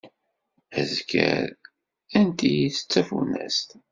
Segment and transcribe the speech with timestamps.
[0.79, 1.49] Azger
[2.19, 3.69] unti-is d tafunast.